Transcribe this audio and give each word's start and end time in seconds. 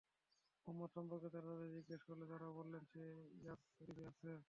মুহাম্মদ 0.67 0.89
সম্পর্কে 0.95 1.27
তারা 1.29 1.47
তাদের 1.51 1.69
জিজ্ঞেস 1.77 2.01
করলে 2.03 2.25
তারা 2.25 2.47
বলল, 2.51 2.73
সে 2.91 3.03
ইয়াসরিবে 3.41 4.03
আছে। 4.07 4.31